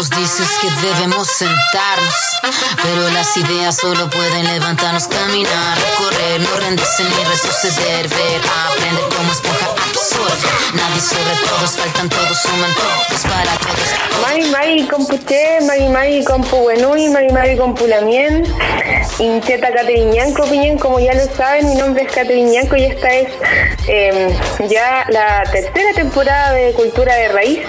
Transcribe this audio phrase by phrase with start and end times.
[0.00, 2.14] nos dices que debemos sentarnos,
[2.82, 8.40] pero las ideas solo pueden levantarnos, caminar, correr, no rendirse ni retroceder, ver,
[8.70, 10.48] aprender como esponja, absorber.
[10.72, 14.22] Nadie sobre todos, faltan todos, suman todos para todos.
[14.22, 18.44] Mari Mari compuche, Mari Mari compu buenui, Mari Mari compulamien,
[19.18, 23.28] Incheta Cateriñanco Piñen, como ya lo saben, mi nombre es Cateriñanco y esta es
[23.86, 24.34] eh,
[24.66, 27.60] ya la tercera temporada de Cultura de Raíz.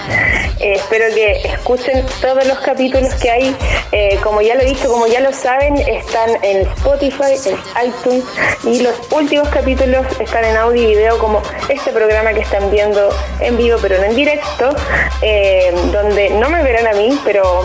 [0.62, 3.56] Eh, espero que escuchen todos los capítulos que hay.
[3.90, 8.24] Eh, como ya lo he dicho, como ya lo saben, están en Spotify, en iTunes
[8.64, 13.10] y los últimos capítulos están en audio y video como este programa que están viendo
[13.40, 14.74] en vivo pero no en directo,
[15.20, 17.64] eh, donde no me verán a mí, pero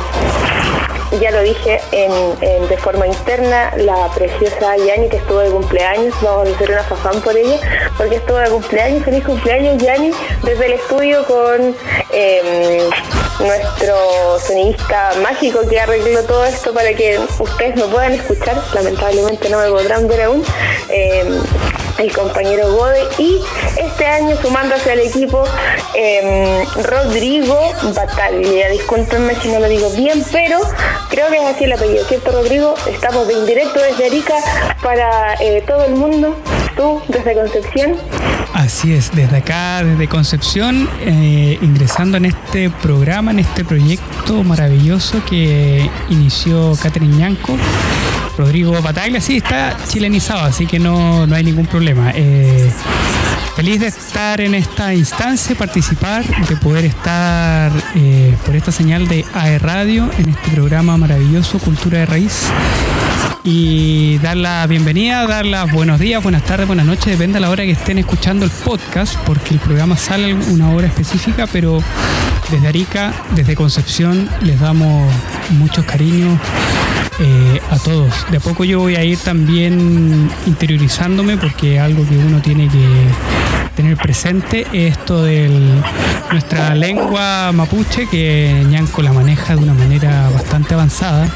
[1.20, 1.80] ya lo dije
[2.70, 7.22] de forma interna, la preciosa Yani que estuvo de cumpleaños, vamos a hacer una fafán
[7.22, 7.60] por ella,
[7.98, 10.12] porque estuvo de cumpleaños, feliz cumpleaños Yani,
[10.44, 11.76] desde el estudio con
[12.12, 12.90] em,
[13.40, 19.60] nuestro sonidista mágico que arregló todo esto para que ustedes me puedan escuchar, lamentablemente no
[19.60, 20.44] me podrán ver aún.
[20.90, 21.42] Em,
[22.00, 23.40] el compañero Gode y
[23.78, 25.44] este año sumándose al equipo
[25.96, 27.58] em, Rodrigo
[27.96, 28.70] Bataglia.
[28.70, 30.60] Discúlpenme si no lo digo bien, pero
[31.10, 32.76] creo que es así el apellido, ¿cierto Rodrigo?
[32.90, 34.36] Estamos de indirecto desde Arica
[34.82, 36.36] para eh, todo el mundo,
[36.76, 37.96] tú desde Concepción.
[38.54, 45.22] Así es, desde acá, desde Concepción, eh, ingresando en este programa, en este proyecto maravilloso
[45.30, 47.56] que inició Catherine Ñanco
[48.38, 52.12] Rodrigo Bataglia, sí, está chilenizado, así que no, hay ningún problema.
[52.14, 52.72] Eh,
[53.56, 59.26] feliz de estar en esta instancia, participar, de poder estar eh, por esta señal de
[59.34, 62.52] AE Radio en este programa maravilloso Cultura de Raíz.
[63.44, 67.50] Y dar la bienvenida, dar las buenos días, buenas tardes, buenas noches, depende de la
[67.50, 71.82] hora que estén escuchando el podcast, porque el programa sale una hora específica, pero
[72.52, 75.12] desde Arica, desde Concepción, les damos
[75.52, 76.38] muchos cariños
[77.20, 78.14] eh, a todos.
[78.30, 82.88] De a poco yo voy a ir también interiorizándome porque algo que uno tiene que
[83.76, 85.50] tener presente es esto de
[86.32, 91.28] nuestra lengua mapuche que Ñanco la maneja de una manera bastante avanzada.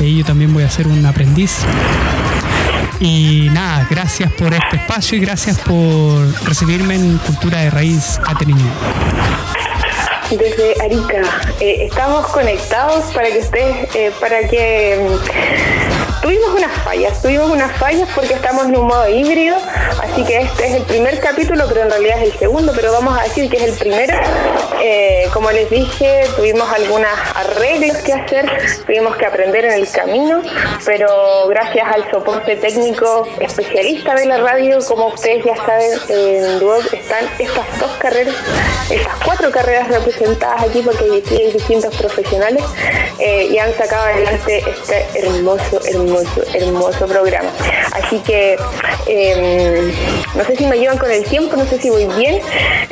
[0.00, 1.58] Y yo también voy a ser un aprendiz.
[2.98, 8.64] Y nada, gracias por este espacio y gracias por recibirme en Cultura de Raíz Caterina
[10.36, 11.22] desde Arica.
[11.60, 17.72] Eh, estamos conectados para que ustedes, eh, para que mm, tuvimos unas fallas, tuvimos unas
[17.78, 19.56] fallas porque estamos en un modo híbrido,
[20.02, 23.18] así que este es el primer capítulo, pero en realidad es el segundo, pero vamos
[23.18, 24.14] a decir que es el primero.
[24.82, 28.50] Eh, como les dije, tuvimos algunos arreglos que hacer,
[28.86, 30.42] tuvimos que aprender en el camino,
[30.84, 36.92] pero gracias al soporte técnico especialista de la radio, como ustedes ya saben, en Duoc
[36.92, 38.34] están estas dos carreras,
[38.90, 42.62] estas cuatro carreras representativas sentadas aquí porque hay distintos profesionales
[43.18, 46.09] eh, y han sacado adelante este hermoso, hermoso,
[46.54, 47.50] hermoso programa.
[47.92, 48.56] Así que
[49.06, 49.92] em,
[50.34, 52.40] no sé si me ayudan con el tiempo, no sé si voy bien,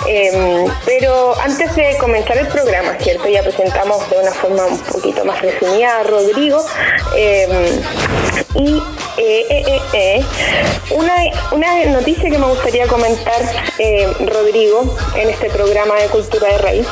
[0.06, 3.28] em, pero antes de comenzar el programa, ¿cierto?
[3.28, 6.64] Ya presentamos de una forma un poquito más resumida a Rodrigo
[7.16, 7.50] em,
[8.54, 8.82] y
[9.18, 10.24] eh, eh, eh,
[10.90, 11.14] una,
[11.50, 13.42] una noticia que me gustaría comentar,
[14.20, 16.86] Rodrigo, en este programa de Cultura de Raíz.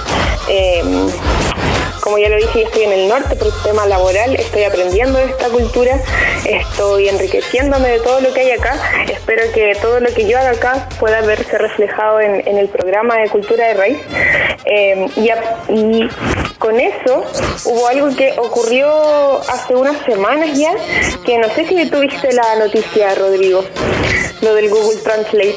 [2.06, 5.18] Como ya lo dije, yo estoy en el norte por el tema laboral, estoy aprendiendo
[5.18, 6.00] de esta cultura,
[6.44, 8.76] estoy enriqueciéndome de todo lo que hay acá.
[9.10, 13.28] Espero que todo lo que yo haga acá pueda verse reflejado en, el programa de
[13.28, 13.98] Cultura de Raíz.
[14.66, 16.08] Eh, y,
[16.66, 17.24] con eso
[17.64, 20.72] hubo algo que ocurrió hace unas semanas ya,
[21.24, 23.64] que no sé si tuviste la noticia, Rodrigo,
[24.40, 25.54] lo del Google Translate.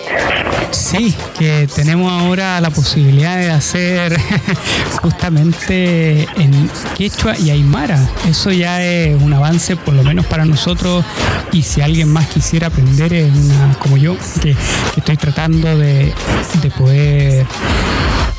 [0.69, 4.16] Sí, que tenemos ahora la posibilidad de hacer
[5.02, 8.00] justamente en quechua y aymara.
[8.30, 11.03] Eso ya es un avance, por lo menos para nosotros.
[11.52, 14.56] Y si alguien más quisiera aprender, es una, como yo, que,
[14.96, 16.14] estoy tratando de,
[16.62, 17.48] de poder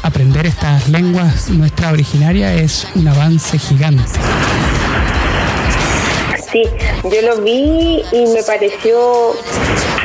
[0.03, 4.05] aprender estas lenguas nuestra originaria, es un avance gigante.
[6.53, 6.62] Sí,
[7.05, 9.35] yo lo vi y me pareció,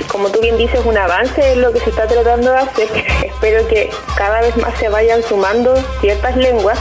[0.08, 2.88] como tú bien dices, un avance en lo que se está tratando de hacer.
[3.24, 6.80] Espero que cada vez más se vayan sumando ciertas lenguas,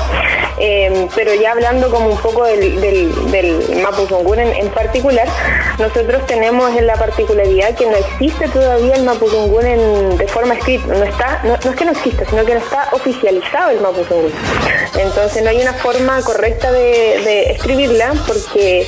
[0.59, 5.27] eh, pero ya hablando como un poco del, del, en, particular,
[5.79, 10.87] nosotros tenemos en la particularidad que no existe todavía el Mapuzungún de forma escrita.
[10.87, 14.33] No, está, no, es que no exista, sino que no está oficializado el Mapuzungún.
[14.97, 18.87] Entonces no hay una forma correcta de, escribirla porque,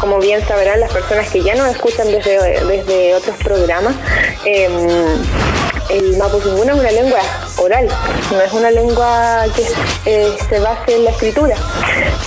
[0.00, 3.94] como bien sabrán las personas que ya nos escuchan desde, desde otros programas,
[4.44, 4.72] em,
[5.90, 7.20] el mapuzungún es una lengua
[7.58, 7.88] oral,
[8.30, 9.62] no es una lengua que
[10.06, 11.56] eh, se base en la escritura.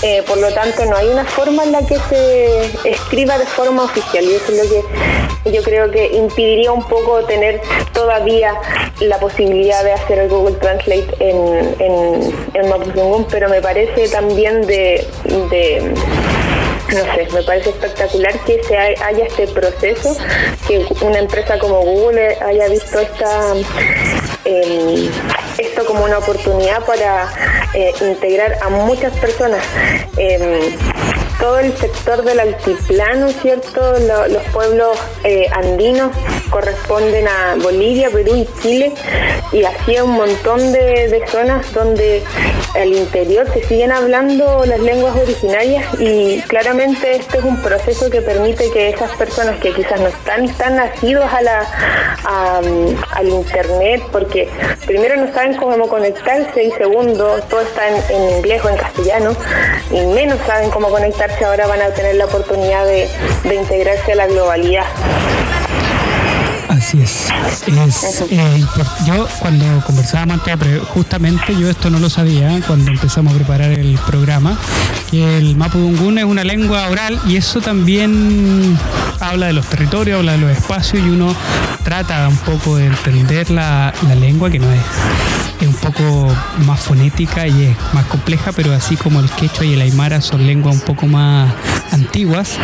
[0.01, 3.83] Eh, por lo tanto, no hay una forma en la que se escriba de forma
[3.83, 7.61] oficial y eso es lo que yo creo que impediría un poco tener
[7.93, 8.53] todavía
[8.99, 15.07] la posibilidad de hacer el Google Translate en, en, pero me parece también de
[16.93, 20.15] no sé, me parece espectacular que se haya este proceso,
[20.67, 23.53] que una empresa como Google haya visto esta
[24.45, 25.09] em,
[25.57, 27.29] esto como una oportunidad para
[27.73, 29.63] eh, integrar a muchas personas.
[30.17, 30.75] Em,
[31.39, 33.93] todo el sector del altiplano, ¿cierto?
[34.29, 36.11] los pueblos eh, andinos
[36.49, 38.93] corresponden a Bolivia, Perú y Chile
[39.51, 42.23] y así un montón de, de zonas donde
[42.75, 48.21] al interior se siguen hablando las lenguas originarias y claramente este es un proceso que
[48.21, 51.59] permite que esas personas que quizás no están tan nacidos a la,
[53.11, 54.49] al internet porque
[54.85, 59.35] primero no saben cómo conectarse y segundo todo está en, inglés o en castellano
[59.91, 63.09] y menos saben cómo conectarse ahora van a tener la oportunidad de,
[63.43, 64.85] de integrarse a la globalidad.
[66.69, 67.27] Así es.
[68.29, 68.63] Eh,
[69.05, 73.97] yo cuando conversábamos antes, justamente yo esto no lo sabía cuando empezamos a preparar el
[74.05, 74.57] programa,
[75.09, 78.77] que el Mapudungun es una lengua oral y eso también
[79.19, 81.35] habla de los territorios, habla de los espacios y uno
[81.83, 84.79] trata un poco de entender la, la lengua que no es
[85.59, 86.33] es un poco
[86.65, 90.45] más fonética y es más compleja, pero así como el quechua y el aymara son
[90.45, 91.51] lenguas un poco más
[91.91, 92.57] antiguas,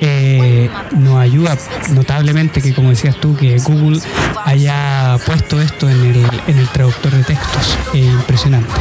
[0.00, 1.56] eh, nos ayuda
[1.90, 4.00] notablemente que, como decías tú, que Google
[4.44, 7.78] haya puesto esto en el, en el traductor de textos.
[7.92, 8.72] impresionante.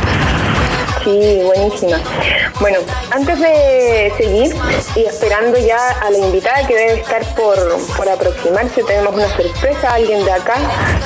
[1.04, 2.00] Sí, buenísima.
[2.60, 2.78] Bueno,
[3.10, 4.56] antes de seguir
[4.96, 7.58] y esperando ya a la invitada que debe estar por,
[7.98, 10.58] por aproximarse, tenemos una sorpresa, alguien de acá,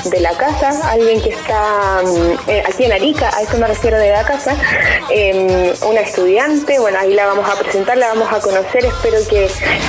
[0.03, 3.97] de la casa, alguien que está mm, eh, aquí en Arica, a eso me refiero
[3.97, 4.53] de la casa,
[5.09, 9.45] em, una estudiante, bueno, ahí la vamos a presentar, la vamos a conocer, espero que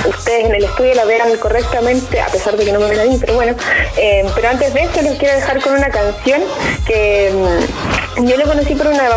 [0.07, 3.03] ustedes en el estudio la vean correctamente, a pesar de que no me ven a
[3.03, 3.57] mí, pero bueno,
[3.97, 6.41] em, pero antes de eso los quiero dejar con una canción
[6.85, 9.09] que mm, yo lo conocí por una,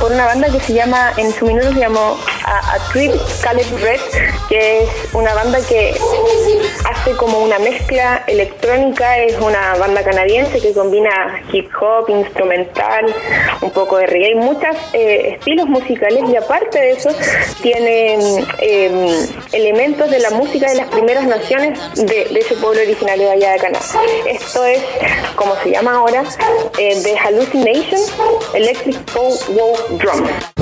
[0.00, 3.12] por una banda que se llama, en su minuto se llamó A, Trip
[3.42, 4.00] Caleb Red,
[4.48, 5.98] que es una banda que
[6.92, 13.06] hace como una mezcla electrónica, es una banda canadiense que combina hip hop, instrumental,
[13.60, 17.10] un poco de reggae, muchos eh, estilos musicales y aparte de eso
[17.62, 18.14] tiene
[18.58, 23.52] em, elementos de la música de las primeras naciones de, ese pueblo originario de allá
[23.52, 23.84] de Canadá.
[24.26, 24.82] Esto es,
[25.36, 26.24] como se llama ahora,
[26.78, 28.00] eh, The Hallucination
[28.54, 30.61] Electric Pole Wall Drum.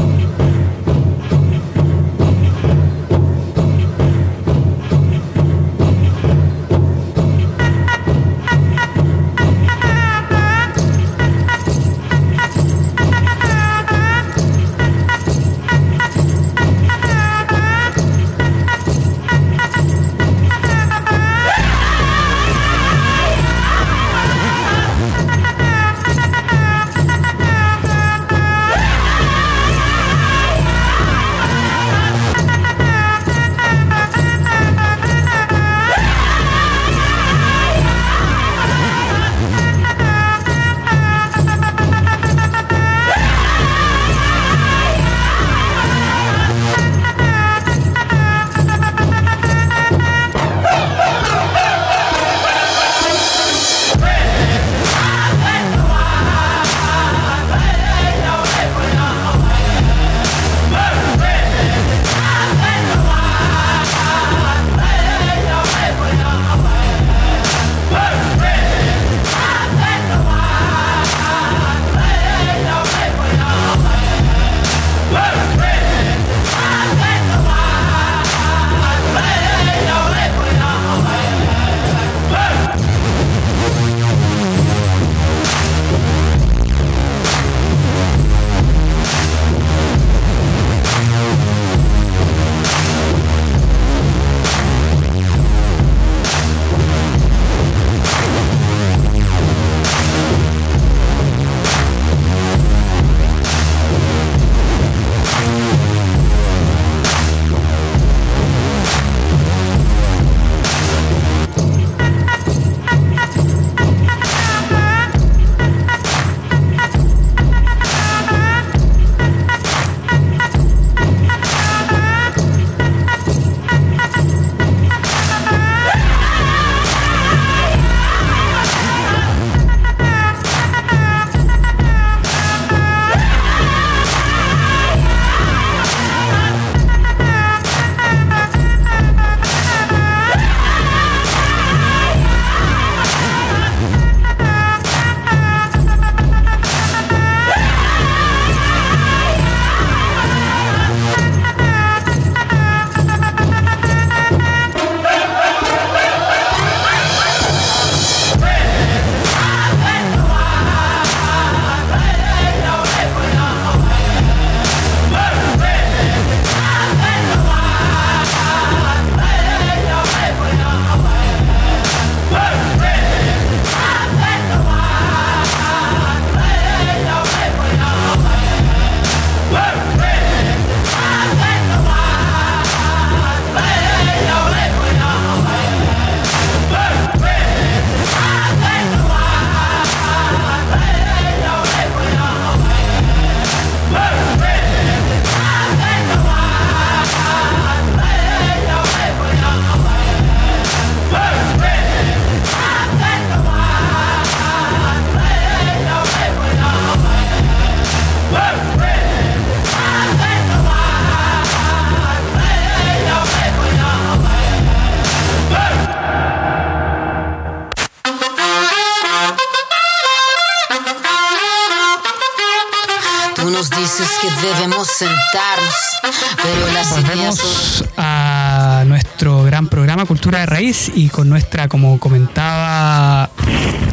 [226.91, 233.31] Volvemos a nuestro gran programa Cultura de Raíz y con nuestra, como comentaba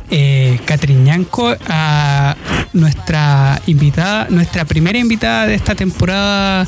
[0.10, 2.36] eh, Catherine Ñanco, a
[2.74, 6.66] nuestra invitada, nuestra primera invitada de esta temporada,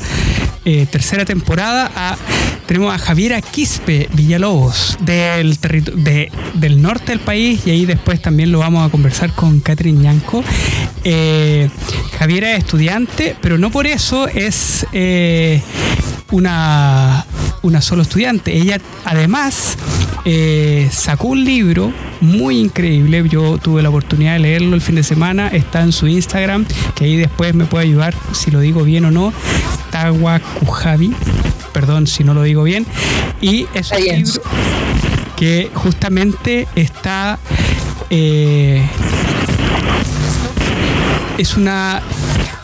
[0.64, 2.16] eh, tercera temporada, a,
[2.70, 8.52] tenemos a Javiera Quispe Villalobos del, de, del norte del país y ahí después también
[8.52, 10.44] lo vamos a conversar con Catherine Ñanco.
[11.02, 11.68] Eh,
[12.16, 15.60] Javiera es estudiante, pero no por eso es eh,
[16.30, 17.26] una,
[17.62, 18.56] una solo estudiante.
[18.56, 19.76] Ella además
[20.24, 23.24] eh, sacó un libro muy increíble.
[23.28, 25.48] Yo tuve la oportunidad de leerlo el fin de semana.
[25.48, 29.10] Está en su Instagram, que ahí después me puede ayudar si lo digo bien o
[29.10, 29.32] no.
[29.90, 31.12] Tawakujabi,
[31.80, 32.84] perdón si no lo digo bien.
[33.40, 34.42] Y es un libro
[35.36, 37.38] que justamente está...
[38.10, 38.86] Eh,
[41.38, 42.02] es una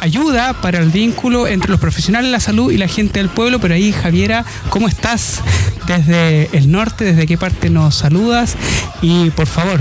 [0.00, 3.58] ayuda para el vínculo entre los profesionales de la salud y la gente del pueblo.
[3.58, 5.40] Pero ahí, Javiera, ¿cómo estás
[5.86, 7.06] desde el norte?
[7.06, 8.54] ¿Desde qué parte nos saludas?
[9.00, 9.80] Y por favor,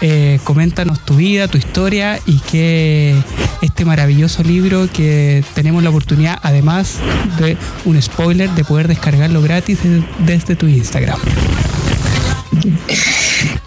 [0.00, 3.14] eh, coméntanos tu vida, tu historia y que
[3.62, 6.96] este maravilloso libro que tenemos la oportunidad, además
[7.38, 9.78] de un spoiler, de poder descargarlo gratis
[10.26, 11.18] desde tu Instagram.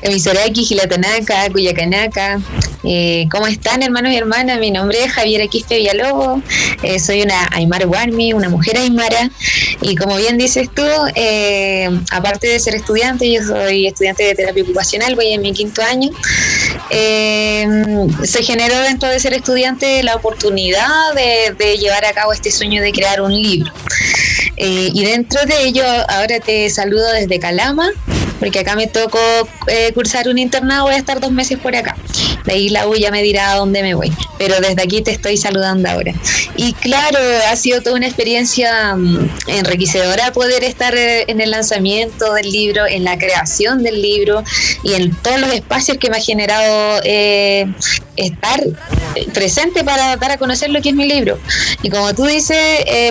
[0.02, 2.40] Emisoraki, Gilatanaca, Cuyacanaca.
[2.84, 4.60] Eh, ¿Cómo están hermanos y hermanas?
[4.60, 6.42] Mi nombre es Javier Aquiste Villalobos,
[6.82, 9.30] eh, soy una Aymara Guarmi, una mujer Aymara,
[9.82, 10.86] y como bien dices tú,
[11.16, 15.82] eh, aparte de ser estudiante, yo soy estudiante de terapia ocupacional, voy en mi quinto
[15.82, 16.10] año,
[16.90, 22.92] se generó dentro de ser estudiante la oportunidad de, llevar a cabo este sueño de
[22.92, 23.72] crear un libro.
[24.58, 27.90] y dentro de ello, ahora te saludo desde Calama,
[28.40, 29.20] porque acá me tocó
[29.94, 31.96] cursar un internado, voy a estar dos meses por acá.
[32.46, 34.12] De ahí la U me dirá a dónde me voy,
[34.46, 36.14] pero desde aquí te estoy saludando ahora.
[36.58, 37.18] Y claro,
[37.50, 42.86] ha sido toda una experiencia mm, enriquecedora poder estar eh, en el lanzamiento del libro,
[42.86, 44.44] en la creación del libro
[44.84, 47.68] y en todos los espacios que me ha generado eh,
[48.18, 48.62] estar
[49.34, 51.40] presente para dar a conocer lo que es mi libro.
[51.82, 52.60] Y como tú dices,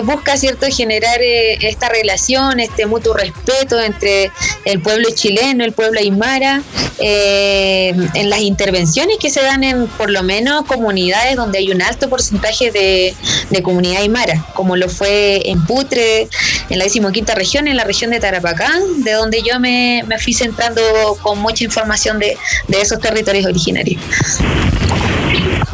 [0.03, 4.31] busca cierto generar esta relación, este mutuo respeto entre
[4.65, 6.61] el pueblo chileno, el pueblo aymara,
[6.99, 11.81] eh, en las intervenciones que se dan en por lo menos comunidades donde hay un
[11.81, 13.15] alto porcentaje de,
[13.63, 16.27] comunidad aymara, como lo fue en Putre,
[16.69, 20.81] en la decimoquinta región, en la región de Tarapacá, de donde yo me, fui centrando
[21.21, 22.37] con mucha información de,
[22.67, 24.01] de esos territorios originarios.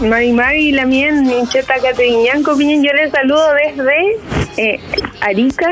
[0.01, 4.17] Mari Mari, la mía, Mincheta Cateriñanco, yo les saludo desde
[4.55, 4.79] eh,
[5.19, 5.67] Arica.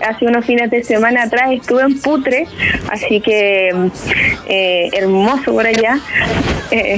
[0.00, 2.46] Hace unos fines de semana atrás estuve en Putre,
[2.90, 3.70] así que
[4.46, 5.98] eh, hermoso por allá.
[6.70, 6.96] Eh,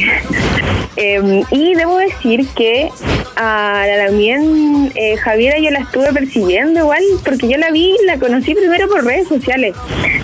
[0.97, 2.91] em, y debo decir que
[3.35, 8.55] a la Lamien Javiera yo la estuve persiguiendo igual, porque yo la vi, la conocí
[8.55, 9.75] primero por redes sociales.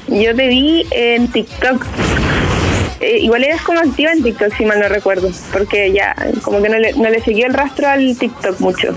[0.06, 1.84] Yo te vi en TikTok
[3.02, 6.68] eh, igual eres como activa en TikTok, si mal no recuerdo, porque ya como que
[6.68, 8.94] no le, no le siguió el rastro al TikTok mucho.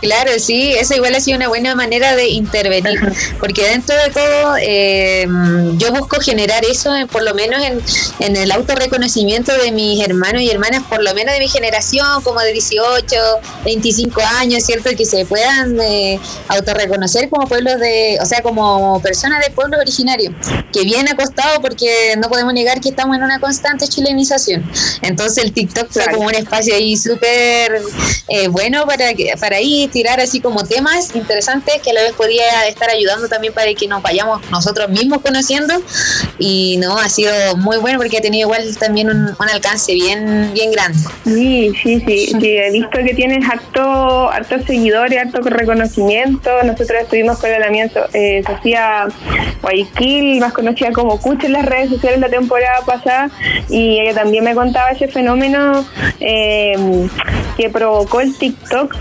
[0.00, 3.00] Claro, sí, eso igual ha sido una buena manera de intervenir,
[3.38, 5.26] porque dentro de todo eh,
[5.76, 7.80] yo busco generar eso, eh, por lo menos en,
[8.20, 12.40] en el autorreconocimiento de mis hermanos y hermanas, por lo menos de mi generación, como
[12.40, 13.16] de 18,
[13.64, 14.90] 25 años, ¿cierto?
[14.96, 20.32] Que se puedan eh, autorreconocer como pueblos de, o sea, como personas de pueblos originarios,
[20.72, 24.64] que bien ha costado porque no podemos negar que estamos en una constante chilenización.
[25.02, 27.82] Entonces el TikTok fue como un espacio ahí súper
[28.28, 32.66] eh, bueno para, para ir tirar así como temas interesantes que a la vez podía
[32.68, 35.74] estar ayudando también para que nos vayamos nosotros mismos conociendo
[36.38, 40.70] y no, ha sido muy bueno porque ha tenido igual también un, alcance bien bien
[40.70, 40.98] grande.
[41.24, 46.50] Sí, sí, sí, he visto que tienes harto, harto seguidores, harto reconocimiento.
[46.62, 49.08] Nosotros estuvimos con el alamiento eh, Sofía
[49.62, 53.30] Guayaquil, más conocida como Cucha en las redes sociales la temporada pasada
[53.68, 55.84] y ella también me contaba ese fenómeno
[56.20, 56.76] eh,
[57.56, 58.94] que provocó el TikTok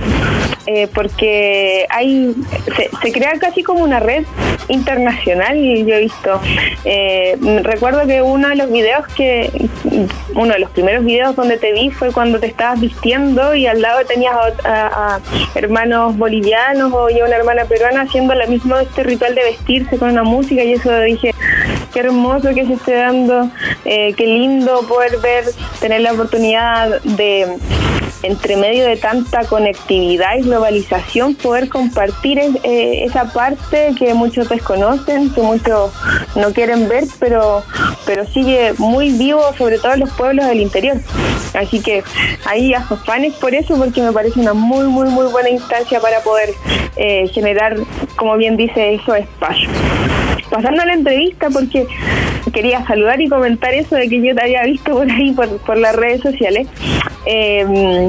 [0.65, 2.35] eh, porque hay
[3.01, 4.25] se, crea casi como una red
[4.67, 6.39] internacional y yo he visto
[6.85, 9.49] eh, recuerdo que uno de los videos que
[10.35, 13.81] uno de los primeros videos donde te vi fue cuando te estabas vistiendo y al
[13.81, 14.35] lado tenías
[14.65, 15.19] a,
[15.55, 20.11] hermanos bolivianos o yo una hermana peruana haciendo lo mismo este ritual de vestirse con
[20.11, 21.33] una música y eso dije
[21.93, 23.49] qué hermoso que se esté dando
[23.85, 25.45] eh, qué lindo poder ver
[25.79, 27.57] tener la oportunidad de
[28.23, 35.33] entre medio de tanta conectividad y globalización, poder compartir eh, esa parte que muchos desconocen,
[35.33, 35.91] que muchos
[36.35, 37.63] no quieren ver, pero,
[38.05, 40.97] pero sigue muy vivo, sobre todo en los pueblos del interior.
[41.53, 42.03] Así que
[42.45, 46.19] ahí a fanes por eso, porque me parece una muy, muy, muy buena instancia para
[46.21, 46.49] poder
[46.95, 47.75] eh, generar,
[48.15, 49.71] como bien dice, esos espacios.
[50.49, 51.85] Pasando la entrevista, porque
[52.51, 55.77] quería saludar y comentar eso de que yo te había visto por ahí, por, por
[55.77, 56.67] las redes sociales.
[57.25, 58.07] Eh,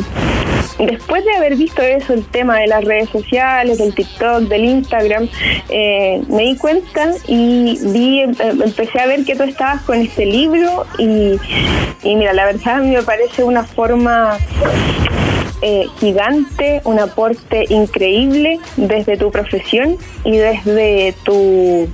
[0.87, 5.29] después de haber visto eso, el tema de las redes sociales, del TikTok, del Instagram,
[5.69, 10.27] eh, me di cuenta y vi, em, empecé a ver que tú estabas con este
[10.27, 11.39] libro y,
[12.03, 14.39] y mira, la verdad a mí me parece una forma
[15.63, 21.87] eh, gigante, un aporte increíble desde tu profesión y desde tu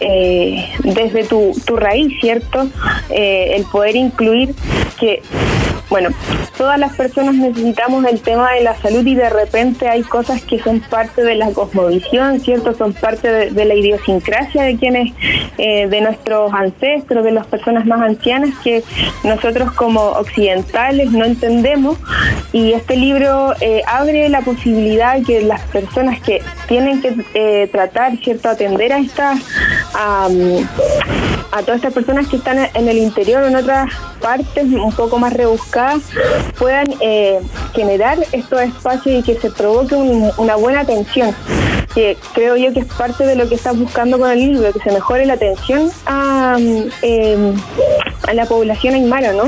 [0.00, 2.68] eh, desde tu, tu raíz, ¿cierto?
[3.08, 4.54] Eh, el poder incluir
[5.00, 5.22] que
[5.94, 6.08] bueno,
[6.58, 10.58] todas las personas necesitamos el tema de la salud y de repente hay cosas que
[10.58, 12.74] son parte de la cosmovisión, ¿cierto?
[12.74, 15.12] Son parte de, la idiosincrasia de quienes,
[15.56, 18.82] eh, de nuestros ancestros, de las personas más ancianas que
[19.22, 21.96] nosotros como occidentales no entendemos.
[22.52, 28.16] Y este libro eh, abre la posibilidad que las personas que tienen que eh, tratar,
[28.16, 28.48] ¿cierto?
[28.48, 29.40] Atender a estas,
[29.94, 30.28] a,
[31.64, 35.83] todas estas personas que están en el interior en otras partes un poco más rebuscadas
[36.58, 37.40] puedan eh,
[37.74, 41.34] generar estos espacios y que se provoque una buena atención
[41.94, 44.80] que creo yo que es parte de lo que estás buscando con el libro, que
[44.80, 46.56] se mejore la atención a,
[47.02, 47.54] eh,
[48.26, 49.44] a la población aymara, ¿no?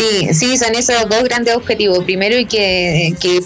[0.00, 2.04] Sí, sí, son esos dos grandes objetivos.
[2.04, 3.42] Primero, y que, que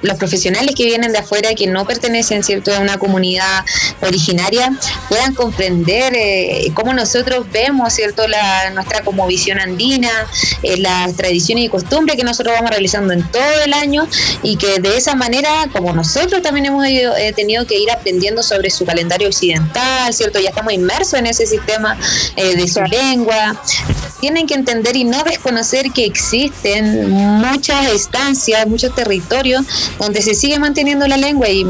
[0.00, 3.62] los profesionales que vienen de afuera, que no pertenecen cierto a una comunidad
[4.00, 4.72] originaria,
[5.10, 10.08] puedan comprender eh, cómo nosotros vemos cierto la, nuestra como visión andina,
[10.62, 14.08] eh, las tradiciones y costumbres que nosotros vamos realizando en todo el año
[14.42, 18.70] y que de esa manera, como nosotros también hemos eh, tenido que ir aprendiendo sobre
[18.70, 21.98] su calendario occidental, cierto, ya estamos inmersos en ese sistema
[22.34, 23.60] de su lengua,
[24.22, 29.64] tienen que entender y no desconocer que existen muchas estancias, muchos territorios
[29.98, 31.66] donde se sigue manteniendo la lengua y,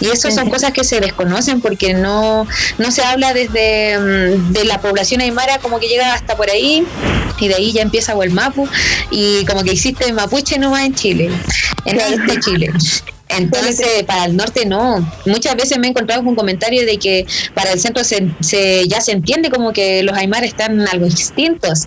[0.00, 2.46] y eso son cosas que se desconocen porque no,
[2.78, 6.86] no se habla desde mm, de la población aymara como que llega hasta por ahí
[7.38, 8.66] y de ahí ya empieza Huelmapu
[9.10, 11.30] y como que existe mapuche nomás en Chile,
[11.84, 12.72] en este Chile.
[13.36, 15.08] Entonces, para el norte no.
[15.26, 19.12] Muchas veces me he encontrado con comentarios de que para el centro se, ya se
[19.12, 21.86] entiende como que los aymares están algo extintos.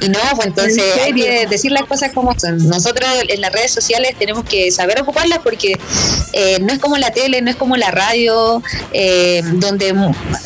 [0.00, 2.58] Y no, pues entonces hay que decir las cosas como son.
[2.68, 5.78] Nosotros en las redes sociales tenemos que saber ocuparlas porque
[6.32, 8.62] eh, no es como la tele, no es como la radio,
[8.92, 9.94] eh, donde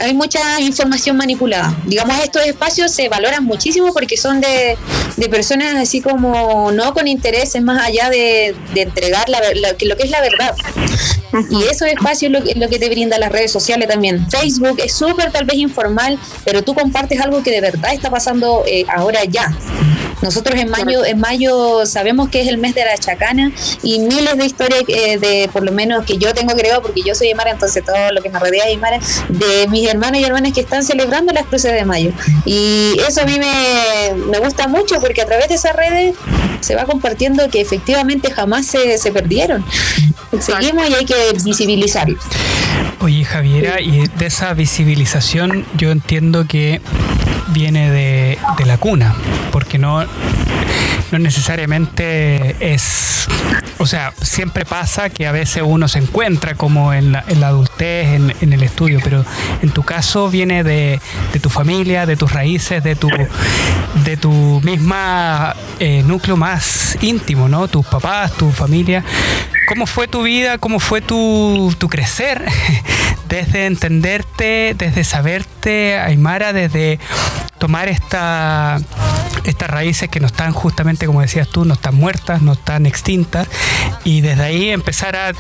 [0.01, 1.77] hay mucha información manipulada.
[1.87, 4.77] Digamos, estos espacios se valoran muchísimo porque son de,
[5.17, 10.03] de personas así como no con intereses más allá de, de entregar la, lo que
[10.03, 10.55] es la verdad.
[11.51, 14.29] Y esos espacios es lo, que te brinda las redes sociales también.
[14.31, 18.63] Facebook es súper tal vez informal, pero tú compartes algo que de verdad está pasando
[18.67, 19.53] eh, ahora ya.
[20.23, 24.39] Nosotros en mayo, en mayo sabemos que es el mes de la chacana y miles
[24.39, 27.51] de historias eh, de, por lo menos que yo tengo creo, porque yo soy Aymara,
[27.51, 30.83] entonces todo lo que me rodea es Aymara, de mis hermanos y hermanas que están
[30.83, 32.13] celebrando las cruces de mayo.
[32.47, 36.15] Y eso a mí me, me gusta mucho porque a través de esas redes
[36.65, 39.65] se va compartiendo que efectivamente jamás se, se perdieron.
[40.41, 42.19] Seguimos y hay que visibilizarlo.
[43.01, 46.81] Oye, Javiera, y de esa visibilización yo entiendo que
[47.49, 49.15] viene de, de la cuna,
[49.53, 50.05] porque no,
[51.11, 53.29] no necesariamente es,
[53.79, 57.49] o sea, siempre pasa que a veces uno se encuentra como en la, en la
[57.49, 59.25] adultez, en, el estudio, pero
[59.63, 61.01] en tu caso viene de,
[61.33, 63.09] de, tu familia, de tus raíces, de tu,
[64.05, 67.69] de tu misma eh, núcleo más íntimo, ¿no?
[67.69, 69.05] Tus papás, tu familia.
[69.67, 70.59] ¿Cómo fue tu vida?
[70.59, 72.45] ¿Cómo fue tu, crecer?
[73.29, 77.01] Desde entenderte, desde saberte, Aymara, desde
[77.59, 78.79] tomar esta,
[79.45, 83.49] estas raíces que no están justamente, como decías tú, no están muertas, no están extintas,
[84.05, 85.33] y desde ahí empezar a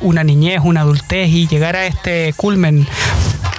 [0.00, 2.86] una niñez, una adultez y llegar a este culmen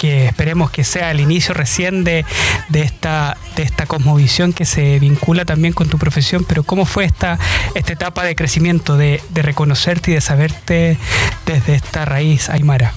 [0.05, 2.25] que esperemos que sea el inicio recién de,
[2.69, 7.05] de, esta, de esta cosmovisión que se vincula también con tu profesión, pero ¿cómo fue
[7.05, 7.39] esta,
[7.73, 10.99] esta etapa de crecimiento, de, de reconocerte y de saberte
[11.47, 12.93] desde esta raíz aymara?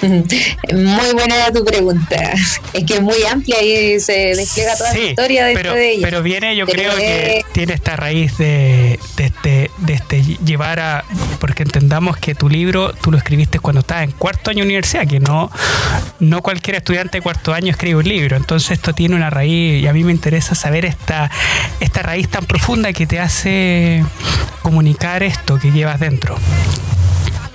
[0.72, 2.32] Muy buena tu pregunta.
[2.72, 6.02] Es que es muy amplia y se despliega toda la historia de, pero, de ella.
[6.02, 11.04] Pero viene, yo creo que tiene esta raíz de, de, este, de este llevar a.
[11.38, 15.06] Porque entendamos que tu libro tú lo escribiste cuando estabas en cuarto año de universidad,
[15.06, 15.50] que no,
[16.18, 18.36] no cualquier estudiante de cuarto año escribe un libro.
[18.36, 21.30] Entonces, esto tiene una raíz y a mí me interesa saber esta,
[21.80, 24.04] esta raíz tan profunda que te hace
[24.62, 26.36] comunicar esto que llevas dentro.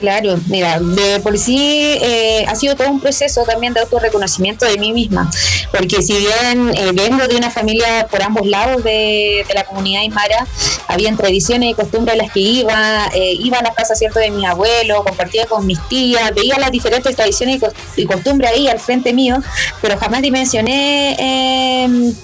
[0.06, 4.78] Claro, mira, de por sí eh, ha sido todo un proceso también de autorreconocimiento de
[4.78, 5.32] mí misma,
[5.72, 10.46] porque si bien eh, vengo de una familia por ambos lados de, la comunidad aymara,
[10.88, 14.30] habían tradiciones y costumbres a las que iba, eh, iba a la casa cierto de
[14.30, 17.60] mis abuelos, compartía con mis tías, veía las diferentes tradiciones
[17.96, 19.38] y, costumbres ahí al frente mío,
[19.82, 21.16] pero jamás dimensioné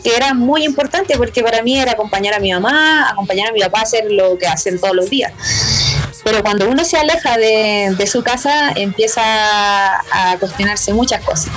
[0.04, 3.62] que era muy importante porque para mí era acompañar a mi mamá, acompañar a mi
[3.62, 5.34] papá a hacer lo que hacen todos los días.
[6.24, 11.52] Pero cuando uno se aleja de, su casa, empieza a cuestionarse muchas cosas.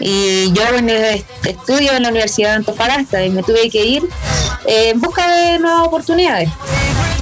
[0.00, 4.02] Y yo en el estudio en la Universidad de Antofagasta y me tuve que ir
[4.66, 6.48] eh, en busca de nuevas oportunidades.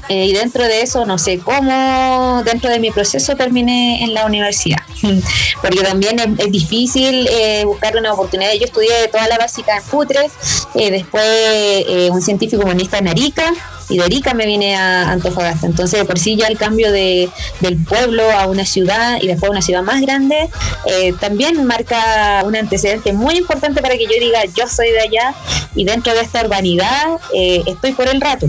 [0.09, 4.25] Eh, y dentro de eso, no sé cómo, dentro de mi proceso terminé en la
[4.25, 4.79] universidad,
[5.61, 8.53] porque también es, difícil eh, buscar una oportunidad.
[8.55, 10.31] Yo estudié toda la básica en Putre,
[10.75, 13.53] después un científico humanista en Arica,
[13.89, 15.67] y de Arica me vine a Antofagasta.
[15.67, 17.29] Entonces, por sí ya el cambio de,
[17.61, 20.49] del pueblo a una ciudad y después a una ciudad más grande,
[20.87, 25.35] eh, también marca un antecedente muy importante para que yo diga, yo soy de allá
[25.75, 28.47] y dentro de esta urbanidad eh, estoy por el rato.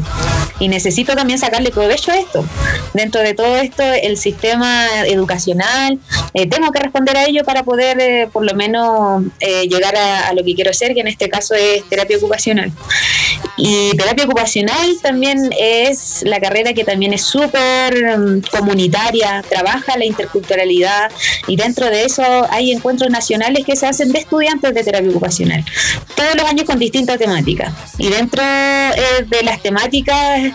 [0.59, 2.43] Y necesito también sacarle provecho a esto.
[2.93, 5.99] Dentro de todo esto, el sistema educacional,
[6.33, 10.43] eh, tengo que responder a ello para poder por lo menos llegar a, a lo
[10.43, 12.71] que quiero ser, que en este caso es terapia ocupacional.
[13.55, 15.28] Y terapia ocupacional también
[15.59, 21.11] es la carrera que también es súper mm, comunitaria, trabaja la interculturalidad
[21.47, 25.63] y dentro de eso hay encuentros nacionales que se hacen de estudiantes de terapia ocupacional,
[26.15, 27.73] todos los años con distintas temáticas.
[27.97, 30.53] Y dentro eh, de las temáticas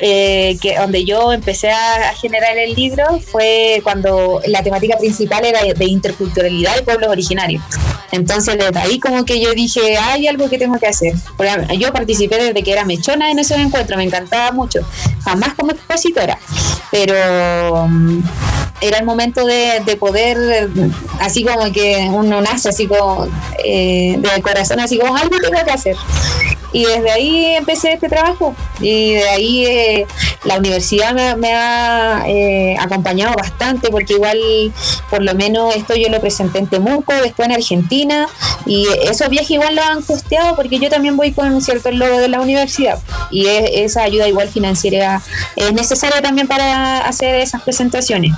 [0.00, 5.60] eh, que donde yo empecé a, generar el libro fue cuando la temática principal era
[5.62, 7.62] de interculturalidad y pueblos originarios.
[8.14, 11.14] Entonces desde ahí como que yo dije, hay algo que tengo que hacer.
[11.78, 14.80] Yo participé desde que era mechona en ese encuentro, me encantaba mucho,
[15.24, 16.38] jamás como expositora,
[16.90, 18.20] pero mm,
[18.80, 20.68] era el momento de, poder,
[21.20, 23.26] así como que uno nace así como
[23.64, 25.96] eh, de corazón, así como algo tengo que hacer.
[26.74, 28.54] Y desde ahí empecé este trabajo.
[28.80, 30.06] Y de ahí eh,
[30.42, 34.38] la universidad me, ha eh, acompañado bastante porque igual
[35.08, 38.28] por lo menos esto yo lo presenté en Temuco, después en Argentina
[38.66, 42.28] y esos viajes igual lo han costeado porque yo también voy con cierto logo de
[42.28, 42.98] la universidad.
[43.30, 45.22] Y esa ayuda igual financiera
[45.54, 48.32] es necesaria también para hacer esas presentaciones.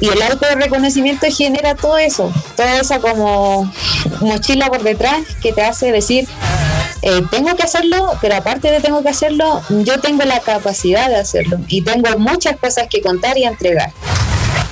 [0.00, 3.70] Y el auto de reconocimiento genera todo eso, toda esa como
[4.20, 6.26] mochila por detrás que te hace decir,
[7.06, 11.16] eh, tengo que hacerlo, pero aparte de tengo que hacerlo, yo tengo la capacidad de
[11.16, 13.92] hacerlo y tengo muchas cosas que contar y entregar.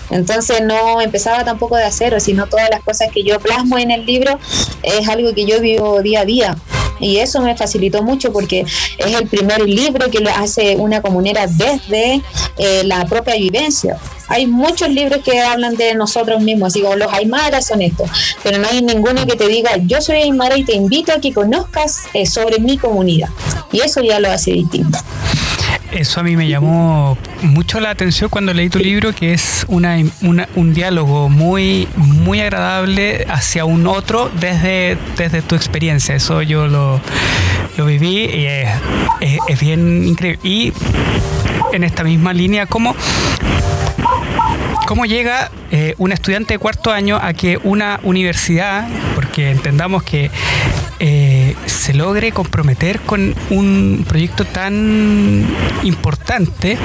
[0.08, 4.06] Entonces no empezaba tampoco de cero, sino todas las cosas que yo plasmo en el
[4.06, 4.38] libro
[4.82, 6.56] es algo que yo vivo día a día.
[7.00, 11.46] Y eso me facilitó mucho porque es el primer libro que lo hace una comunera
[11.46, 12.22] desde
[12.56, 13.98] eh, la propia vivencia.
[14.28, 18.10] Hay muchos libros que hablan de nosotros mismos, así como los aymaras son estos,
[18.42, 21.32] pero no hay ninguno que te diga yo soy aymara y te invito a que
[21.32, 23.28] conozcas eh, sobre mi comunidad.
[23.72, 24.98] Y eso ya lo hace distinto.
[25.92, 29.98] Eso a mí me llamó mucho la atención cuando leí tu libro, que es una,
[30.22, 36.14] un diálogo muy, muy agradable hacia un otro desde, desde tu experiencia.
[36.14, 37.00] Eso yo lo,
[37.76, 38.68] viví y es,
[39.48, 40.40] es bien increíble.
[40.42, 40.72] Y
[41.74, 42.96] en esta misma línea, ¿cómo
[44.92, 50.30] ¿Cómo llega eh, un estudiante de cuarto año a que una universidad, porque entendamos que
[51.00, 55.46] eh, se logre comprometer con un proyecto tan
[55.82, 56.76] importante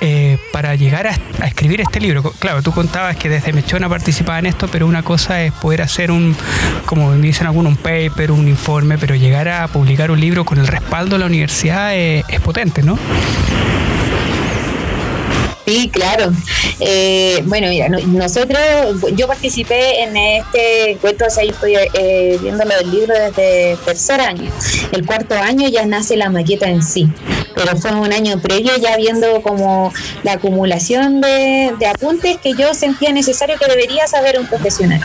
[0.00, 2.22] eh, para llegar a, escribir este libro?
[2.38, 6.10] Claro, tú contabas que desde Mechona participaba en esto, pero una cosa es poder hacer
[6.10, 6.34] un,
[6.86, 10.66] como dicen algunos, un paper, un informe, pero llegar a publicar un libro con el
[10.66, 12.98] respaldo de la universidad es potente, ¿no?
[15.72, 16.30] Sí, claro.
[16.80, 18.60] Eh, bueno, mira, nosotros,
[19.14, 24.50] yo participé en este encuentro, o sea, estoy eh, viéndolo del libro desde tercer año.
[24.90, 27.08] El cuarto año ya nace la maqueta en sí,
[27.54, 33.10] pero fue un año previo ya viendo como la acumulación de, apuntes que yo sentía
[33.12, 35.00] necesario que debería saber un profesional.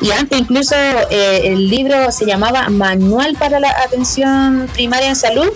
[0.00, 0.74] Y antes incluso
[1.10, 5.48] eh, el libro se llamaba Manual para la Atención Primaria en Salud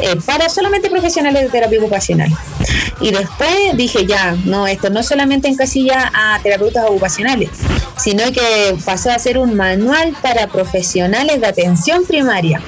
[0.00, 2.30] eh, para solamente profesionales de terapia ocupacional.
[3.00, 7.50] Y después dije, ya, no, esto no solamente encasilla a terapeutas ocupacionales,
[7.98, 12.60] sino que pasó a ser un manual para profesionales de atención primaria.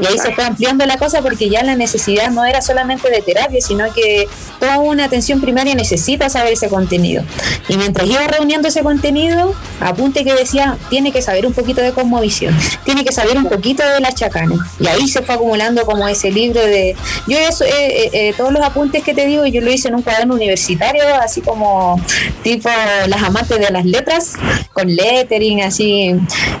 [0.00, 3.22] Y ahí se fue ampliando la cosa porque ya la necesidad no era solamente de
[3.22, 7.22] terapia, sino que toda una atención primaria necesita saber ese contenido.
[7.68, 11.92] Y mientras iba reuniendo ese contenido, apunte que decía, tiene que saber un poquito de
[11.92, 14.54] cosmovisión, tiene que saber un poquito de la chacana.
[14.78, 16.96] Y ahí se fue acumulando como ese libro de...
[17.26, 19.94] Yo eso, eh, eh, eh, todos los apuntes que te digo, yo lo hice en
[19.94, 22.00] un cuaderno universitario, así como
[22.42, 22.68] tipo
[23.06, 24.34] las amantes de las letras,
[24.72, 26.14] con lettering, así.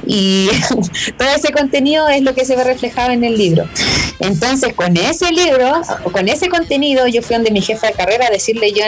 [0.06, 0.48] Y
[1.18, 3.68] todo ese contenido es lo que se ve reflejado en el libro.
[4.20, 5.80] Entonces, con ese libro,
[6.12, 8.84] con ese contenido, yo fui donde mi jefa de carrera a decirle, yo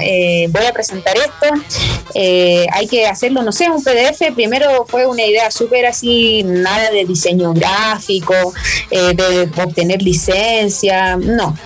[0.00, 1.54] eh, voy a presentar esto,
[2.14, 4.32] eh, hay que hacerlo, no sé, un PDF.
[4.34, 8.34] Primero fue una idea súper así, nada de diseño gráfico,
[8.90, 11.56] eh, de obtener licencia, no.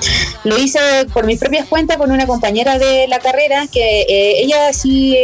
[0.45, 0.79] Lo hice
[1.13, 5.15] por mis propias cuentas con una compañera de la carrera que ella sí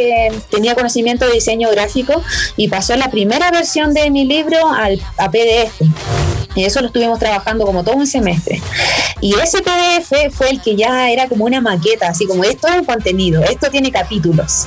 [0.50, 2.22] tenía conocimiento de diseño gráfico
[2.58, 6.25] y pasó la primera versión de mi libro al, a PDF.
[6.56, 8.60] Y eso lo estuvimos trabajando como todo un semestre.
[9.20, 12.76] Y ese PDF fue el que ya era como una maqueta, así como esto es
[12.76, 14.66] un contenido, esto tiene capítulos.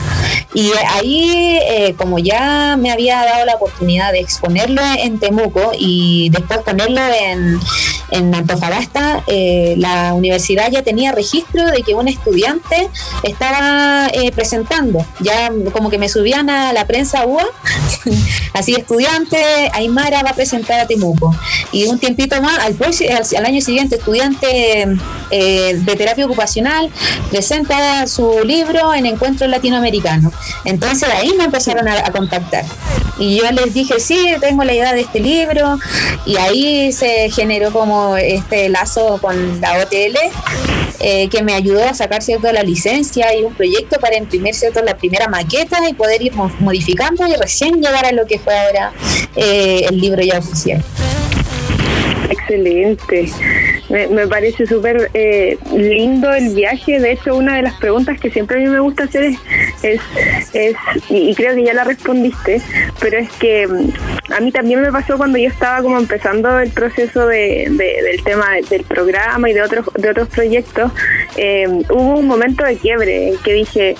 [0.53, 6.29] Y ahí, eh, como ya me había dado la oportunidad de exponerlo en Temuco y
[6.29, 7.59] después ponerlo en,
[8.11, 12.89] en Antofagasta, eh, la universidad ya tenía registro de que un estudiante
[13.23, 15.05] estaba eh, presentando.
[15.19, 17.45] Ya como que me subían a la prensa UA,
[18.53, 19.37] así estudiante,
[19.73, 21.35] Aymara va a presentar a Temuco.
[21.71, 22.75] Y un tiempito más, al,
[23.37, 24.87] al año siguiente, estudiante
[25.31, 26.89] eh, de terapia ocupacional
[27.29, 30.31] presenta su libro en Encuentro Latinoamericano.
[30.65, 32.65] Entonces ahí me empezaron a, a contactar.
[33.19, 35.77] Y yo les dije, sí, tengo la idea de este libro.
[36.25, 40.17] Y ahí se generó como este lazo con la OTL,
[40.99, 44.81] eh, que me ayudó a sacar cierto la licencia y un proyecto para imprimir cierto
[44.81, 48.91] la primera maqueta y poder ir modificando y recién llegar a lo que fue ahora
[49.35, 50.83] eh, el libro ya oficial.
[52.29, 53.31] Excelente.
[53.89, 56.99] Me, parece súper eh, lindo el viaje.
[56.99, 59.33] De hecho, una de las preguntas que siempre a mí me gusta hacer
[59.81, 60.01] es,
[60.53, 60.75] es,
[61.09, 62.61] y creo que ya la respondiste,
[62.99, 63.67] pero es que
[64.35, 68.47] a mí también me pasó cuando yo estaba como empezando el proceso de, del tema
[68.69, 70.91] del programa y de otros, de otros proyectos,
[71.35, 73.95] eh, hubo un momento de quiebre que dije,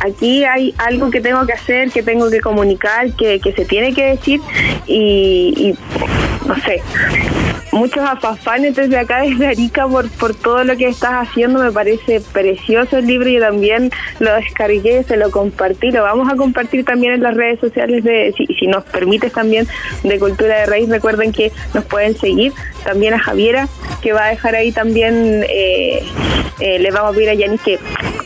[0.00, 4.04] aquí hay algo que tengo que hacer, que tengo que comunicar, que, se tiene que
[4.06, 4.40] decir
[4.86, 5.74] y
[6.46, 6.82] no sé,
[7.74, 11.58] muchos afafanes desde acá, desde Arica, por, por todo lo que estás haciendo.
[11.58, 13.28] Me parece precioso el libro.
[13.28, 15.90] y también lo descargué, se lo compartí.
[15.90, 19.66] Lo vamos a compartir también en las redes sociales, de si, nos permites también,
[20.02, 20.88] de Cultura de Raíz.
[20.88, 22.52] Recuerden que nos pueden seguir.
[22.84, 23.68] También a Javiera,
[24.02, 26.02] que va a dejar ahí también, eh,
[26.60, 27.78] eh, le vamos a pedir a Yanis que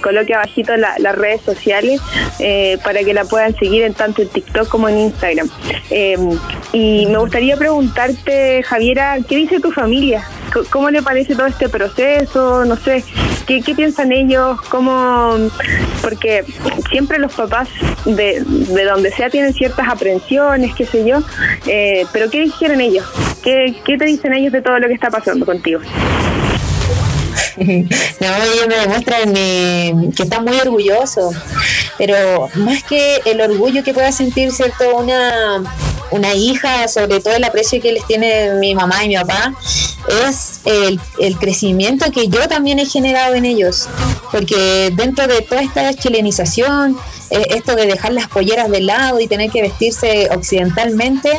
[0.03, 2.01] coloque abajito las redes sociales
[2.39, 5.49] eh, para que la puedan seguir en tanto en TikTok como en Instagram.
[6.73, 10.25] y me gustaría preguntarte, Javiera, ¿qué dice tu familia?
[10.71, 12.65] ¿Cómo le parece todo este proceso?
[12.65, 13.05] No sé,
[13.47, 14.61] ¿qué, piensan ellos?
[14.71, 15.37] ¿Cómo?
[16.03, 16.45] Porque
[16.91, 17.69] siempre los papás
[18.05, 21.23] de, donde sea tienen ciertas aprensiones, qué sé yo,
[21.67, 23.07] eh, pero ¿qué dijeron ellos?
[23.43, 25.81] ¿Qué, ¿Qué te dicen ellos de todo lo que está pasando contigo?
[27.59, 31.35] no, ellos me demuestran que están muy orgullosos,
[31.97, 34.97] pero más que el orgullo que pueda sentir, ¿cierto?
[34.97, 35.63] Una
[36.11, 39.55] una hija, sobre todo el aprecio que les tiene mi mamá y mi papá,
[40.27, 41.01] es el,
[41.39, 43.89] crecimiento que yo también he generado en ellos.
[44.33, 46.97] Porque dentro de toda esta chilenización,
[47.31, 51.31] eh, esto de dejar las polleras de lado y tener que vestirse occidentalmente,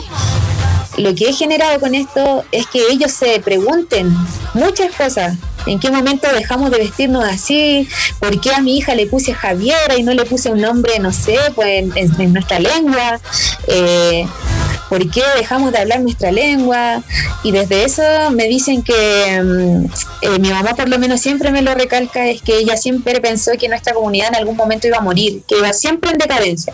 [0.97, 4.13] lo que he generado con esto es que ellos se pregunten
[4.53, 5.37] muchas cosas.
[5.65, 7.87] ¿En qué momento dejamos de vestirnos así?
[8.19, 11.13] ¿Por qué a mi hija le puse Javiera y no le puse un nombre, no
[11.13, 13.19] sé, pues en, nuestra lengua?
[13.67, 14.25] Eh,
[14.89, 17.01] ¿Por qué dejamos de hablar nuestra lengua?
[17.43, 19.85] Y desde eso me dicen que mm,
[20.21, 23.51] eh, mi mamá por lo menos siempre me lo recalca, es que ella siempre pensó
[23.59, 26.73] que nuestra comunidad en algún momento iba a morir, que iba siempre en decadencia.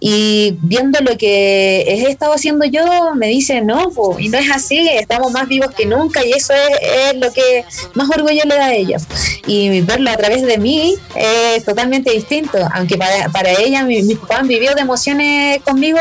[0.00, 4.88] Y viendo lo que he estado haciendo yo, me dicen, no, y no es así,
[4.88, 8.74] estamos más vivos que nunca y eso es, lo que más orgullo le da a
[8.74, 8.98] ella.
[9.46, 14.40] Y verlo a través de mí es totalmente distinto, aunque para, ella mis mi papás
[14.40, 15.98] han vivido de emociones conmigo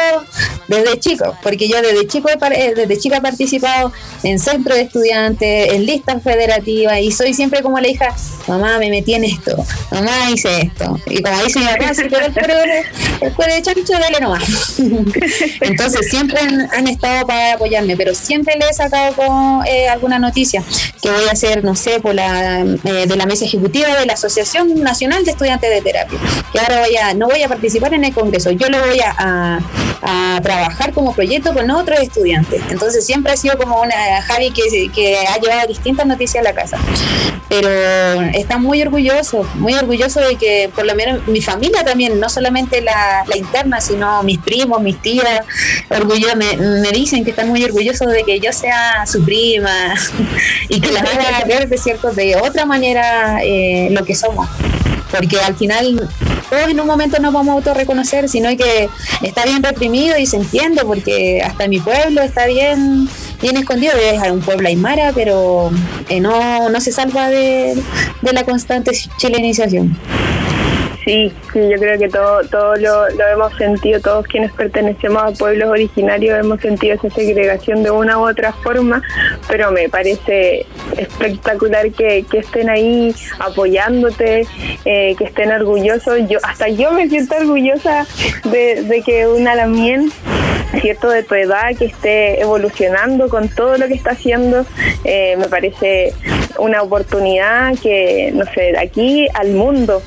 [0.67, 3.91] desde chico porque yo desde chico eh, desde chica he participado
[4.23, 8.15] en centro de estudiantes, en listas federativas y soy siempre como la hija,
[8.47, 9.56] mamá me metí en esto,
[9.91, 10.99] mamá hice esto.
[11.08, 14.43] Y como dice mi mamá, si después de chancho, dale nomás.
[15.62, 20.63] Entonces siempre han, estado para apoyarme, pero siempre le he sacado con eh, alguna noticia
[21.01, 24.13] que voy a hacer, no sé, por la eh, de la mesa ejecutiva de la
[24.13, 26.19] Asociación Nacional de Estudiantes de Terapia.
[26.51, 29.60] Que ahora voy a, no voy a participar en el Congreso, yo lo voy a,
[30.01, 32.61] a, trabajar como proyecto con otros estudiantes.
[32.69, 36.53] Entonces siempre ha sido como una Javi que, que ha llevado distintas noticias a la
[36.53, 36.77] casa.
[37.49, 37.69] Pero
[38.33, 42.81] está muy orgulloso, muy orgulloso de que por lo menos mi familia también, no solamente
[42.81, 45.41] la, la interna, sino mis primos, mis tías,
[45.89, 49.93] orgullo, me, me, dicen que están muy orgullosos de que yo sea su prima
[50.69, 54.47] y que las haga ver de cierto de otra manera eh, lo que somos
[55.11, 56.09] porque al final
[56.49, 58.89] todos en un momento nos vamos a autorreconocer, sino que
[59.21, 63.08] está bien reprimido y se entiende, porque hasta mi pueblo está bien,
[63.41, 65.71] bien escondido, es un pueblo aymara, pero
[66.10, 67.81] eh, no, no se salva de,
[68.21, 69.97] de la constante chilenización.
[71.05, 75.31] Sí, sí, yo creo que todo, todo lo, lo, hemos sentido, todos quienes pertenecemos a
[75.33, 79.03] pueblos originarios hemos sentido esa segregación de una u otra forma,
[79.47, 80.65] pero me parece
[80.97, 84.47] espectacular que, que estén ahí apoyándote,
[84.85, 86.27] eh, que estén orgullosos.
[86.27, 88.07] Yo hasta yo me siento orgullosa
[88.45, 90.11] de, de que una Lamien
[90.81, 94.65] cierto de tu edad que esté evolucionando con todo lo que está haciendo
[95.03, 96.13] eh, me parece
[96.57, 100.01] una oportunidad que no sé de aquí al mundo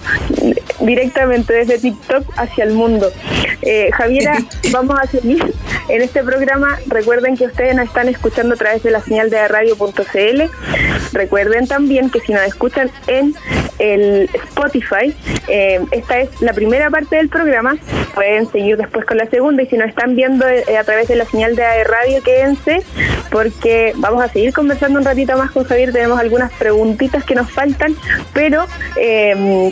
[0.81, 3.11] directamente desde TikTok hacia el mundo.
[3.63, 4.39] Eh, Javiera,
[4.73, 5.55] vamos a seguir
[5.89, 6.79] en este programa.
[6.87, 10.43] Recuerden que ustedes nos están escuchando a través de la señal de radio.cl.
[11.13, 13.35] Recuerden también que si nos escuchan en
[13.79, 15.15] el Spotify,
[15.49, 17.77] eh, esta es la primera parte del programa.
[18.15, 21.17] Pueden seguir después con la segunda y si nos están viendo eh, a través de
[21.17, 22.83] la señal de radio, quédense
[23.31, 25.93] porque vamos a seguir conversando un ratito más con Javier.
[25.93, 27.95] Tenemos algunas preguntitas que nos faltan,
[28.33, 28.65] pero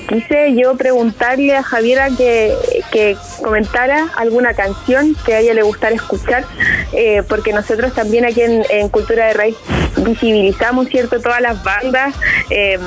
[0.09, 2.55] quise yo preguntar preguntarle a Javiera que,
[2.91, 6.45] que comentara alguna canción que a ella le gustara escuchar,
[6.93, 9.57] eh, porque nosotros también aquí en, Cultura de Raíz
[9.99, 12.15] visibilizamos cierto todas las bandas.
[12.51, 12.79] Eh,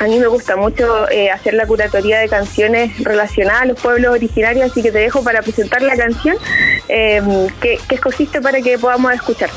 [0.00, 4.12] a mí me gusta mucho eh, hacer la curatoría de canciones relacionadas a los pueblos
[4.12, 6.36] originarios, así que te dejo para presentar la canción
[6.88, 9.50] que, que escogiste para que podamos escuchar.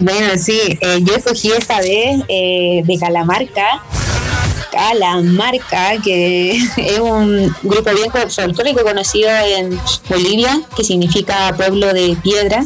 [0.00, 3.82] Bueno, sí, eh, yo escogí esta vez eh, de Calamarca.
[4.72, 12.64] Calamarca, que es un grupo bien folclórico conocido en Bolivia, que significa pueblo de piedra.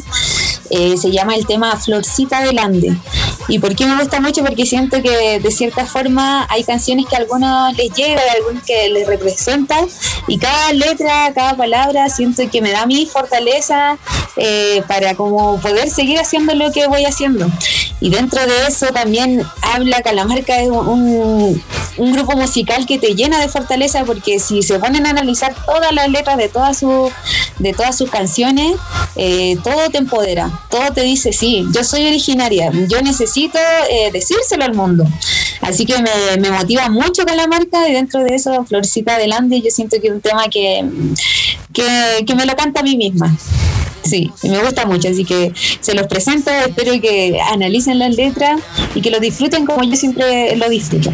[0.69, 2.95] Eh, se llama el tema Florcita del Ande.
[3.47, 4.43] ¿Y por qué me gusta mucho?
[4.43, 8.63] Porque siento que de cierta forma hay canciones que a algunos les llega, y algunos
[8.63, 9.85] que les representan,
[10.27, 13.97] y cada letra, cada palabra, siento que me da mi fortaleza
[14.37, 17.47] eh, para como poder seguir haciendo lo que voy haciendo.
[17.99, 21.61] Y dentro de eso también habla Calamarca es un,
[21.97, 25.93] un grupo musical que te llena de fortaleza porque si se ponen a analizar todas
[25.93, 27.11] las letras de todas sus
[27.59, 28.75] de todas sus canciones,
[29.15, 34.65] eh, todo te empodera, todo te dice sí, yo soy originaria, yo necesito eh, decírselo
[34.65, 35.05] al mundo.
[35.61, 39.71] Así que me, motiva mucho con la marca y dentro de eso, Florcita Delante, yo
[39.71, 40.85] siento que es un tema que,
[41.73, 43.35] que, que me lo canta a mí misma.
[44.03, 48.61] Sí, me gusta mucho, así que se los presento, espero que analicen las letras
[48.93, 51.11] y que lo disfruten como yo siempre lo disfruto.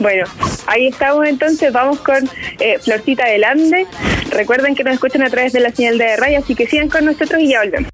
[0.00, 0.24] Bueno,
[0.66, 2.28] ahí estamos entonces, vamos con
[2.58, 3.86] eh, Florcita del Ande.
[4.30, 7.04] Recuerden que nos escuchan a través de la señal de radio, así que sigan con
[7.04, 7.90] nosotros y ya volvemos.